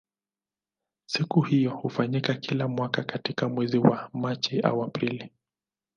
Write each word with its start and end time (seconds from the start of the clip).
Siku 1.05 1.41
hiyo 1.41 1.69
hufanyika 1.71 2.33
kila 2.33 2.67
mwaka 2.67 3.03
katika 3.03 3.49
mwezi 3.49 3.77
wa 3.77 4.09
Machi 4.13 4.59
au 4.59 4.83
Aprili. 4.83 5.31